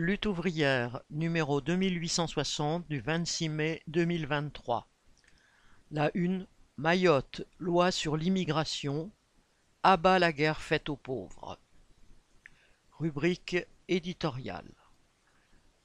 Lutte 0.00 0.26
ouvrière 0.26 1.02
numéro 1.10 1.60
2860 1.60 2.86
du 2.88 3.00
26 3.00 3.48
mai 3.48 3.82
2023. 3.88 4.86
La 5.90 6.12
une 6.14 6.46
Mayotte, 6.76 7.42
loi 7.58 7.90
sur 7.90 8.16
l'immigration. 8.16 9.10
Abat 9.82 10.20
la 10.20 10.32
guerre 10.32 10.60
faite 10.60 10.88
aux 10.88 10.94
pauvres. 10.94 11.58
Rubrique 12.92 13.56
éditoriale. 13.88 14.70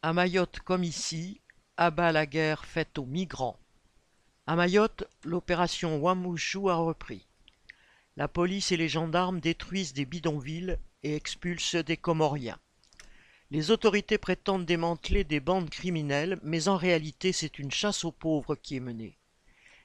À 0.03 0.13
Mayotte 0.13 0.59
comme 0.59 0.83
ici, 0.83 1.41
abat 1.77 2.11
la 2.11 2.27
guerre 2.27 2.65
faite 2.65 2.99
aux 2.99 3.07
migrants. 3.07 3.59
À 4.45 4.55
Mayotte, 4.55 5.05
l'opération 5.23 5.97
Wamouchou 5.97 6.69
a 6.69 6.75
repris. 6.75 7.25
La 8.15 8.27
police 8.27 8.71
et 8.71 8.77
les 8.77 8.89
gendarmes 8.89 9.39
détruisent 9.39 9.93
des 9.93 10.05
bidonvilles 10.05 10.77
et 11.01 11.15
expulsent 11.15 11.83
des 11.83 11.97
Comoriens. 11.97 12.59
Les 13.53 13.69
autorités 13.69 14.17
prétendent 14.17 14.65
démanteler 14.65 15.23
des 15.23 15.39
bandes 15.39 15.69
criminelles, 15.69 16.39
mais 16.41 16.69
en 16.69 16.75
réalité 16.75 17.31
c'est 17.31 17.59
une 17.59 17.69
chasse 17.69 18.03
aux 18.03 18.11
pauvres 18.11 18.55
qui 18.55 18.77
est 18.77 18.79
menée. 18.79 19.19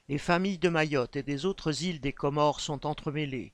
Les 0.09 0.17
familles 0.17 0.57
de 0.57 0.71
Mayotte 0.71 1.17
et 1.17 1.23
des 1.23 1.45
autres 1.45 1.85
îles 1.85 2.01
des 2.01 2.15
Comores 2.15 2.63
sont 2.63 2.87
entremêlées. 2.87 3.53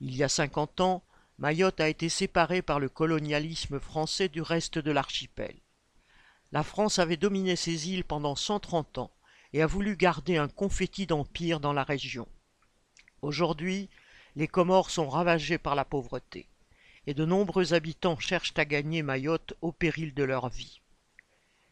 Il 0.00 0.16
y 0.16 0.22
a 0.22 0.30
cinquante 0.30 0.80
ans, 0.80 1.04
Mayotte 1.36 1.80
a 1.80 1.90
été 1.90 2.08
séparée 2.08 2.62
par 2.62 2.80
le 2.80 2.88
colonialisme 2.88 3.80
français 3.80 4.30
du 4.30 4.40
reste 4.40 4.78
de 4.78 4.90
l'archipel. 4.90 5.54
La 6.50 6.62
France 6.62 6.98
avait 6.98 7.18
dominé 7.18 7.54
ces 7.54 7.90
îles 7.90 8.04
pendant 8.04 8.36
cent 8.36 8.60
trente 8.60 8.96
ans 8.96 9.12
et 9.52 9.60
a 9.60 9.66
voulu 9.66 9.94
garder 9.94 10.38
un 10.38 10.48
confetti 10.48 11.04
d'empire 11.04 11.60
dans 11.60 11.74
la 11.74 11.84
région. 11.84 12.26
Aujourd'hui, 13.20 13.90
les 14.36 14.48
Comores 14.48 14.88
sont 14.88 15.10
ravagées 15.10 15.58
par 15.58 15.74
la 15.74 15.84
pauvreté 15.84 16.48
et 17.06 17.14
de 17.14 17.24
nombreux 17.24 17.74
habitants 17.74 18.18
cherchent 18.18 18.54
à 18.56 18.64
gagner 18.64 19.02
Mayotte 19.02 19.54
au 19.60 19.72
péril 19.72 20.14
de 20.14 20.24
leur 20.24 20.48
vie. 20.48 20.80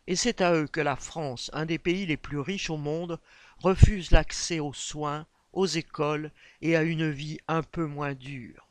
Et 0.07 0.17
c'est 0.17 0.41
à 0.41 0.55
eux 0.55 0.67
que 0.67 0.81
la 0.81 0.97
France, 0.97 1.51
un 1.53 1.67
des 1.67 1.79
pays 1.79 2.07
les 2.07 2.17
plus 2.17 2.41
riches 2.41 2.71
au 2.71 2.77
monde, 2.77 3.19
refuse 3.59 4.11
l'accès 4.11 4.59
aux 4.59 4.73
soins, 4.73 5.27
aux 5.53 5.67
écoles 5.67 6.31
et 6.61 6.77
à 6.77 6.83
une 6.83 7.11
vie 7.11 7.39
un 7.49 7.63
peu 7.63 7.87
moins 7.87 8.15
dure. 8.15 8.67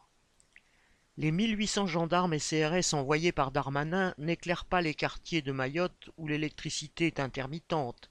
Les 1.17 1.31
1800 1.31 1.87
gendarmes 1.87 2.33
et 2.33 2.39
CRS 2.39 2.93
envoyés 2.93 3.31
par 3.31 3.51
Darmanin 3.51 4.13
n'éclairent 4.17 4.65
pas 4.65 4.81
les 4.81 4.93
quartiers 4.93 5.41
de 5.41 5.51
Mayotte 5.51 6.09
où 6.17 6.27
l'électricité 6.27 7.07
est 7.07 7.19
intermittente, 7.19 8.09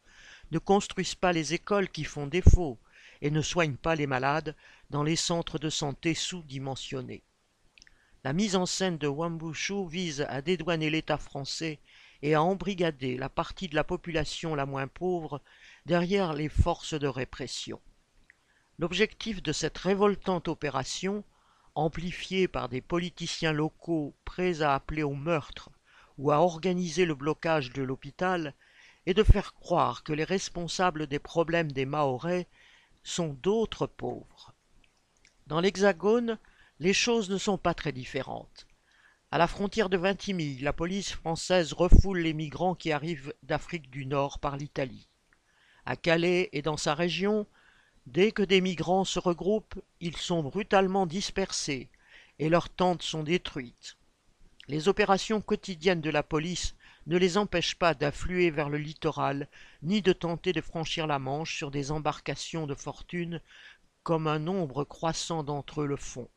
ne 0.50 0.58
construisent 0.58 1.14
pas 1.14 1.32
les 1.32 1.54
écoles 1.54 1.88
qui 1.88 2.04
font 2.04 2.26
défaut 2.26 2.78
et 3.22 3.30
ne 3.30 3.42
soignent 3.42 3.76
pas 3.76 3.94
les 3.94 4.06
malades 4.06 4.54
dans 4.90 5.02
les 5.02 5.16
centres 5.16 5.58
de 5.58 5.70
santé 5.70 6.14
sous-dimensionnés. 6.14 7.22
La 8.22 8.34
mise 8.34 8.54
en 8.54 8.66
scène 8.66 8.98
de 8.98 9.08
Wambushu 9.08 9.88
vise 9.88 10.26
à 10.28 10.42
dédouaner 10.42 10.90
l'État 10.90 11.16
français 11.16 11.80
et 12.20 12.34
à 12.34 12.42
embrigader 12.42 13.16
la 13.16 13.30
partie 13.30 13.66
de 13.66 13.74
la 13.74 13.84
population 13.84 14.54
la 14.54 14.66
moins 14.66 14.88
pauvre 14.88 15.40
derrière 15.86 16.34
les 16.34 16.50
forces 16.50 16.92
de 16.92 17.06
répression. 17.06 17.80
L'objectif 18.78 19.42
de 19.42 19.52
cette 19.52 19.78
révoltante 19.78 20.48
opération, 20.48 21.24
amplifiée 21.74 22.46
par 22.46 22.68
des 22.68 22.82
politiciens 22.82 23.52
locaux 23.52 24.14
prêts 24.26 24.60
à 24.60 24.74
appeler 24.74 25.02
au 25.02 25.14
meurtre 25.14 25.70
ou 26.18 26.30
à 26.30 26.40
organiser 26.40 27.06
le 27.06 27.14
blocage 27.14 27.72
de 27.72 27.82
l'hôpital, 27.82 28.54
est 29.06 29.14
de 29.14 29.22
faire 29.22 29.54
croire 29.54 30.02
que 30.02 30.12
les 30.12 30.24
responsables 30.24 31.06
des 31.06 31.18
problèmes 31.18 31.72
des 31.72 31.86
Mahorais 31.86 32.48
sont 33.02 33.32
d'autres 33.42 33.86
pauvres. 33.86 34.52
Dans 35.46 35.60
l'Hexagone, 35.60 36.38
les 36.80 36.94
choses 36.94 37.28
ne 37.28 37.36
sont 37.36 37.58
pas 37.58 37.74
très 37.74 37.92
différentes. 37.92 38.66
À 39.30 39.36
la 39.36 39.46
frontière 39.46 39.90
de 39.90 39.98
Vintimille, 39.98 40.62
la 40.62 40.72
police 40.72 41.12
française 41.12 41.74
refoule 41.74 42.20
les 42.20 42.32
migrants 42.32 42.74
qui 42.74 42.90
arrivent 42.90 43.34
d'Afrique 43.42 43.90
du 43.90 44.06
Nord 44.06 44.38
par 44.38 44.56
l'Italie. 44.56 45.06
À 45.84 45.96
Calais 45.96 46.48
et 46.54 46.62
dans 46.62 46.78
sa 46.78 46.94
région, 46.94 47.46
dès 48.06 48.32
que 48.32 48.42
des 48.42 48.62
migrants 48.62 49.04
se 49.04 49.18
regroupent, 49.18 49.78
ils 50.00 50.16
sont 50.16 50.42
brutalement 50.42 51.04
dispersés 51.04 51.90
et 52.38 52.48
leurs 52.48 52.70
tentes 52.70 53.02
sont 53.02 53.24
détruites. 53.24 53.98
Les 54.66 54.88
opérations 54.88 55.42
quotidiennes 55.42 56.00
de 56.00 56.08
la 56.08 56.22
police 56.22 56.76
ne 57.06 57.18
les 57.18 57.36
empêchent 57.36 57.78
pas 57.78 57.92
d'affluer 57.92 58.50
vers 58.50 58.70
le 58.70 58.78
littoral, 58.78 59.48
ni 59.82 60.00
de 60.00 60.14
tenter 60.14 60.54
de 60.54 60.62
franchir 60.62 61.06
la 61.06 61.18
Manche 61.18 61.58
sur 61.58 61.70
des 61.70 61.90
embarcations 61.90 62.66
de 62.66 62.74
fortune, 62.74 63.42
comme 64.02 64.26
un 64.26 64.38
nombre 64.38 64.84
croissant 64.84 65.44
d'entre 65.44 65.82
eux 65.82 65.86
le 65.86 65.96
font 65.96 66.30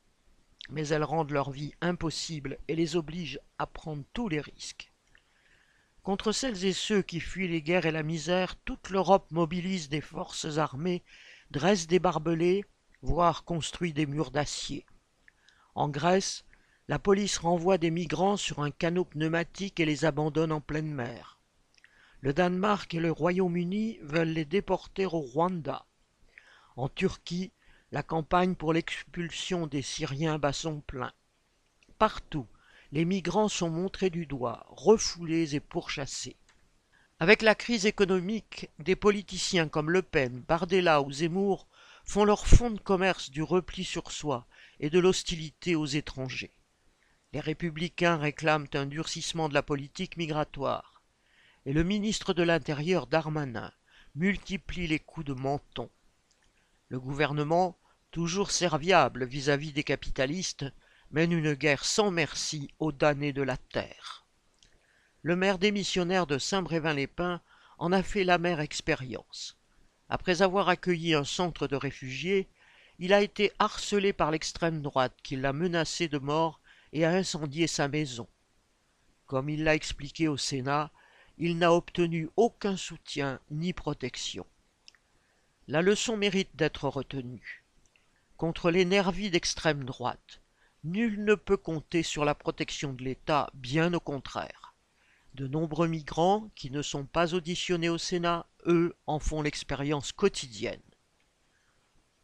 mais 0.69 0.87
elles 0.87 1.03
rendent 1.03 1.31
leur 1.31 1.51
vie 1.51 1.73
impossible 1.81 2.57
et 2.67 2.75
les 2.75 2.95
obligent 2.95 3.39
à 3.59 3.67
prendre 3.67 4.03
tous 4.13 4.29
les 4.29 4.41
risques. 4.41 4.91
Contre 6.03 6.31
celles 6.31 6.65
et 6.65 6.73
ceux 6.73 7.01
qui 7.01 7.19
fuient 7.19 7.47
les 7.47 7.61
guerres 7.61 7.85
et 7.85 7.91
la 7.91 8.03
misère, 8.03 8.55
toute 8.57 8.89
l'Europe 8.89 9.31
mobilise 9.31 9.89
des 9.89 10.01
forces 10.01 10.57
armées, 10.57 11.03
dresse 11.51 11.87
des 11.87 11.99
barbelés, 11.99 12.65
voire 13.01 13.43
construit 13.43 13.93
des 13.93 14.05
murs 14.05 14.31
d'acier. 14.31 14.85
En 15.75 15.89
Grèce, 15.89 16.45
la 16.87 16.99
police 16.99 17.37
renvoie 17.37 17.77
des 17.77 17.91
migrants 17.91 18.37
sur 18.37 18.59
un 18.59 18.71
canot 18.71 19.05
pneumatique 19.05 19.79
et 19.79 19.85
les 19.85 20.03
abandonne 20.03 20.51
en 20.51 20.59
pleine 20.59 20.93
mer. 20.93 21.39
Le 22.19 22.33
Danemark 22.33 22.93
et 22.93 22.99
le 22.99 23.11
Royaume-Uni 23.11 23.99
veulent 24.01 24.29
les 24.29 24.45
déporter 24.45 25.05
au 25.05 25.19
Rwanda. 25.19 25.85
En 26.75 26.89
Turquie, 26.89 27.51
la 27.93 28.01
campagne 28.01 28.55
pour 28.55 28.73
l'expulsion 28.73 29.67
des 29.67 29.83
Syriens 29.83 30.39
bat 30.39 30.51
son 30.51 30.81
plein. 30.81 31.13
Partout, 31.99 32.47
les 32.91 33.05
migrants 33.05 33.49
sont 33.49 33.69
montrés 33.69 34.09
du 34.09 34.25
doigt, 34.25 34.65
refoulés 34.69 35.53
et 35.53 35.59
pourchassés. 35.59 36.35
Avec 37.19 37.43
la 37.43 37.53
crise 37.53 37.85
économique, 37.85 38.71
des 38.79 38.95
politiciens 38.95 39.67
comme 39.67 39.91
Le 39.91 40.01
Pen, 40.01 40.43
Bardella 40.47 41.03
ou 41.03 41.11
Zemmour 41.11 41.67
font 42.03 42.25
leur 42.25 42.47
fonds 42.47 42.71
de 42.71 42.79
commerce 42.79 43.29
du 43.29 43.43
repli 43.43 43.83
sur 43.83 44.11
soi 44.11 44.47
et 44.79 44.89
de 44.89 44.97
l'hostilité 44.97 45.75
aux 45.75 45.85
étrangers. 45.85 46.57
Les 47.31 47.41
républicains 47.41 48.17
réclament 48.17 48.65
un 48.73 48.87
durcissement 48.87 49.49
de 49.49 49.53
la 49.53 49.61
politique 49.61 50.17
migratoire. 50.17 51.03
Et 51.67 51.73
le 51.73 51.83
ministre 51.83 52.33
de 52.33 52.41
l'Intérieur 52.41 53.05
Darmanin 53.05 53.71
multiplie 54.15 54.87
les 54.87 54.99
coups 54.99 55.27
de 55.27 55.33
menton. 55.33 55.91
Le 56.89 56.99
gouvernement 56.99 57.77
toujours 58.13 58.51
serviable 58.51 59.25
vis-à-vis 59.25 59.73
des 59.73 59.83
capitalistes, 59.83 60.65
mène 61.09 61.31
une 61.31 61.55
guerre 61.55 61.83
sans 61.83 62.11
merci 62.11 62.69
aux 62.77 62.91
damnés 62.91 63.33
de 63.33 63.41
la 63.41 63.57
terre. 63.57 64.27
Le 65.23 65.35
maire 65.35 65.57
démissionnaire 65.57 66.27
de 66.27 66.37
Saint-Brévin-les-Pins 66.37 67.41
en 67.79 67.91
a 67.91 68.03
fait 68.03 68.23
l'amère 68.23 68.59
expérience. 68.59 69.57
Après 70.09 70.43
avoir 70.43 70.69
accueilli 70.69 71.15
un 71.15 71.23
centre 71.23 71.67
de 71.67 71.75
réfugiés, 71.75 72.47
il 72.99 73.13
a 73.13 73.21
été 73.23 73.51
harcelé 73.57 74.13
par 74.13 74.29
l'extrême 74.29 74.83
droite 74.83 75.17
qui 75.23 75.35
l'a 75.35 75.51
menacé 75.51 76.07
de 76.07 76.19
mort 76.19 76.61
et 76.93 77.05
a 77.05 77.09
incendié 77.09 77.65
sa 77.65 77.87
maison. 77.87 78.27
Comme 79.25 79.49
il 79.49 79.63
l'a 79.63 79.73
expliqué 79.73 80.27
au 80.27 80.37
Sénat, 80.37 80.91
il 81.39 81.57
n'a 81.57 81.73
obtenu 81.73 82.29
aucun 82.35 82.77
soutien 82.77 83.39
ni 83.49 83.73
protection. 83.73 84.45
La 85.67 85.81
leçon 85.81 86.15
mérite 86.15 86.55
d'être 86.55 86.87
retenue 86.87 87.62
contre 88.37 88.71
les 88.71 88.85
nervis 88.85 89.29
d'extrême 89.29 89.83
droite. 89.83 90.41
Nul 90.83 91.23
ne 91.23 91.35
peut 91.35 91.57
compter 91.57 92.03
sur 92.03 92.25
la 92.25 92.35
protection 92.35 92.93
de 92.93 93.03
l'État, 93.03 93.49
bien 93.53 93.93
au 93.93 93.99
contraire. 93.99 94.75
De 95.33 95.47
nombreux 95.47 95.87
migrants, 95.87 96.49
qui 96.55 96.69
ne 96.71 96.81
sont 96.81 97.05
pas 97.05 97.33
auditionnés 97.33 97.89
au 97.89 97.97
Sénat, 97.97 98.45
eux, 98.65 98.95
en 99.07 99.19
font 99.19 99.41
l'expérience 99.41 100.11
quotidienne. 100.11 100.81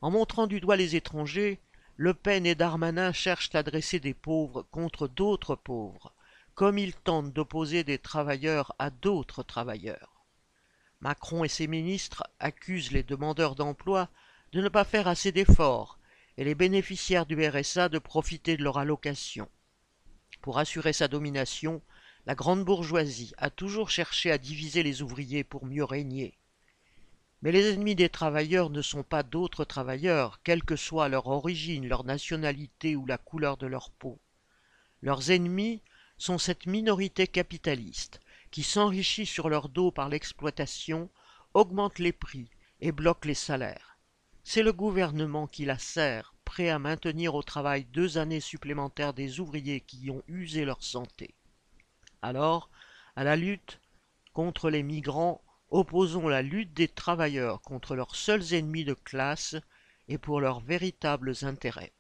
En 0.02 0.12
montrant 0.12 0.48
du 0.48 0.60
doigt 0.60 0.76
les 0.76 0.96
étrangers, 0.96 1.60
Le 1.96 2.14
Pen 2.14 2.46
et 2.46 2.56
Darmanin 2.56 3.12
cherchent 3.12 3.56
à 3.56 3.64
dresser 3.64 4.00
des 4.00 4.14
pauvres 4.14 4.64
contre 4.72 5.08
d'autres 5.08 5.56
pauvres, 5.56 6.14
comme 6.56 6.78
ils 6.78 6.96
tentent 6.96 7.34
d'opposer 7.34 7.84
des 7.84 7.98
travailleurs 7.98 8.76
à 8.80 8.90
d'autres 8.90 9.44
travailleurs. 9.44 10.26
Macron 11.02 11.44
et 11.44 11.50
ses 11.50 11.68
ministres 11.68 12.24
accusent 12.40 12.92
les 12.92 13.04
demandeurs 13.04 13.56
d'emploi 13.56 14.10
de 14.52 14.62
ne 14.62 14.70
pas 14.70 14.84
faire 14.84 15.08
assez 15.08 15.32
d'efforts 15.32 15.99
et 16.40 16.46
les 16.46 16.56
bénéficiaires 16.56 17.26
du 17.26 17.46
RSA 17.46 17.90
de 17.90 18.00
profiter 18.00 18.56
de 18.56 18.64
leur 18.64 18.78
allocation. 18.78 19.50
Pour 20.42 20.58
assurer 20.58 20.94
sa 20.94 21.10
domination, 21.10 21.82
la 22.26 22.34
grande 22.34 22.64
bourgeoisie 22.64 23.34
a 23.38 23.50
toujours 23.50 23.90
cherché 23.90 24.32
à 24.32 24.38
diviser 24.38 24.82
les 24.82 25.02
ouvriers 25.02 25.44
pour 25.44 25.66
mieux 25.66 25.84
régner. 25.84 26.38
Mais 27.42 27.52
les 27.52 27.74
ennemis 27.74 27.96
des 27.96 28.08
travailleurs 28.08 28.70
ne 28.70 28.82
sont 28.82 29.04
pas 29.04 29.22
d'autres 29.22 29.66
travailleurs, 29.66 30.40
quelle 30.46 30.64
que 30.64 30.78
soit 30.78 31.10
leur 31.10 31.28
origine, 31.28 31.90
leur 31.90 32.06
nationalité 32.06 32.96
ou 32.96 33.06
la 33.06 33.18
couleur 33.18 33.58
de 33.58 33.68
leur 33.68 33.92
peau. 33.92 34.18
Leurs 35.02 35.32
ennemis 35.32 35.82
sont 36.18 36.38
cette 36.38 36.68
minorité 36.68 37.28
capitaliste 37.28 38.22
qui 38.50 38.64
s'enrichit 38.64 39.26
sur 39.26 39.50
leur 39.50 39.68
dos 39.68 39.92
par 39.92 40.08
l'exploitation, 40.08 41.10
augmente 41.54 42.00
les 42.00 42.14
prix 42.14 42.50
et 42.80 42.94
bloque 42.94 43.26
les 43.26 43.34
salaires. 43.34 43.89
C'est 44.44 44.64
le 44.64 44.74
gouvernement 44.74 45.48
qui 45.48 45.66
la 45.66 45.78
sert, 45.78 46.34
prêt 46.46 46.70
à 46.70 46.80
maintenir 46.80 47.36
au 47.36 47.44
travail 47.44 47.86
deux 47.86 48.18
années 48.18 48.40
supplémentaires 48.40 49.14
des 49.14 49.40
ouvriers 49.40 49.82
qui 49.82 49.98
y 50.06 50.10
ont 50.10 50.24
usé 50.28 50.66
leur 50.66 50.84
santé. 50.84 51.36
Alors, 52.22 52.70
À 53.16 53.24
la 53.24 53.36
lutte 53.36 53.80
contre 54.34 54.70
les 54.70 54.84
migrants, 54.84 55.44
opposons 55.70 56.28
la 56.28 56.42
lutte 56.42 56.74
des 56.74 56.88
travailleurs 56.88 57.62
contre 57.62 57.96
leurs 57.96 58.16
seuls 58.16 58.54
ennemis 58.54 58.86
de 58.86 58.94
classe 58.94 59.56
et 60.08 60.18
pour 60.18 60.40
leurs 60.40 60.62
véritables 60.62 61.34
intérêts. 61.42 61.94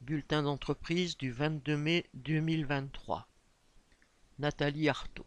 Bulletin 0.00 0.42
d'entreprise 0.42 1.16
du 1.18 1.30
22 1.30 1.76
mai 1.76 2.06
2023. 2.14 3.28
Nathalie 4.38 4.88
Arthaud 4.88 5.26